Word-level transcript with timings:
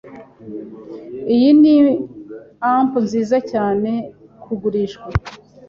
Iyi 1.33 1.49
ni 1.61 1.75
amp 2.71 2.91
nziza 3.05 3.37
cyane 3.51 3.91
kugurishwa. 4.43 5.05